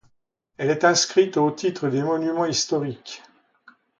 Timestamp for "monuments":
2.01-2.47